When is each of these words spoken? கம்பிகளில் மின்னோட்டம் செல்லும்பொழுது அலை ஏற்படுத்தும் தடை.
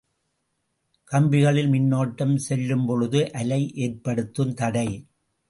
கம்பிகளில் 1.11 1.69
மின்னோட்டம் 1.69 2.33
செல்லும்பொழுது 2.49 3.21
அலை 3.31 3.61
ஏற்படுத்தும் 3.75 4.53
தடை. 4.53 4.87